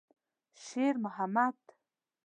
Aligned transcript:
شېرمحمد. 0.65 1.57